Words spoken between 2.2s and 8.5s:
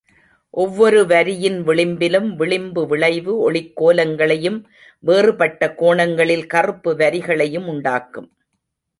விளிம்பு விளைவு, ஒளிக்கோலங்களையும் வேறுபட்ட கோணங்களில் கறுப்பு வரிகளையும் உண்டாக்கும்.